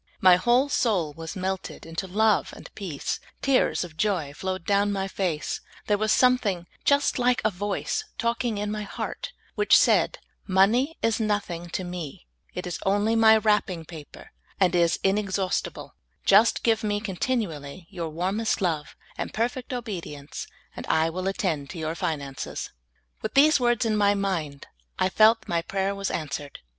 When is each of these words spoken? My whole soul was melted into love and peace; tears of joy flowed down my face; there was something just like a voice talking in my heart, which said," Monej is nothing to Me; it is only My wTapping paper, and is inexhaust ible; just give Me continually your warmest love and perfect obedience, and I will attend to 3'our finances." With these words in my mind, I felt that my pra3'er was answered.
My 0.19 0.35
whole 0.35 0.67
soul 0.67 1.13
was 1.13 1.35
melted 1.35 1.85
into 1.85 2.07
love 2.07 2.53
and 2.53 2.73
peace; 2.73 3.19
tears 3.43 3.83
of 3.83 3.97
joy 3.97 4.33
flowed 4.33 4.65
down 4.65 4.91
my 4.91 5.07
face; 5.07 5.61
there 5.85 5.99
was 5.99 6.11
something 6.11 6.65
just 6.83 7.19
like 7.19 7.39
a 7.45 7.51
voice 7.51 8.03
talking 8.17 8.57
in 8.57 8.71
my 8.71 8.81
heart, 8.81 9.31
which 9.53 9.77
said," 9.77 10.17
Monej 10.49 10.95
is 11.03 11.19
nothing 11.19 11.69
to 11.69 11.83
Me; 11.83 12.25
it 12.55 12.65
is 12.65 12.79
only 12.83 13.15
My 13.15 13.37
wTapping 13.37 13.87
paper, 13.87 14.31
and 14.59 14.73
is 14.73 14.97
inexhaust 15.03 15.71
ible; 15.71 15.91
just 16.25 16.63
give 16.63 16.83
Me 16.83 16.99
continually 16.99 17.85
your 17.91 18.09
warmest 18.09 18.59
love 18.59 18.95
and 19.19 19.31
perfect 19.31 19.71
obedience, 19.71 20.47
and 20.75 20.87
I 20.87 21.11
will 21.11 21.27
attend 21.27 21.69
to 21.69 21.77
3'our 21.77 21.95
finances." 21.95 22.71
With 23.21 23.35
these 23.35 23.59
words 23.59 23.85
in 23.85 23.95
my 23.95 24.15
mind, 24.15 24.65
I 24.97 25.09
felt 25.09 25.41
that 25.41 25.47
my 25.47 25.61
pra3'er 25.61 25.95
was 25.95 26.09
answered. 26.09 26.57